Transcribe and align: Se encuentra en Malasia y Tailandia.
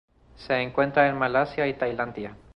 Se 0.35 0.55
encuentra 0.59 1.07
en 1.07 1.19
Malasia 1.19 1.67
y 1.67 1.75
Tailandia. 1.75 2.35